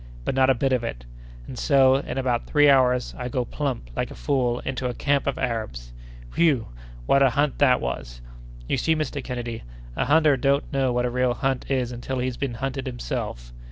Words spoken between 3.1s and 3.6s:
I go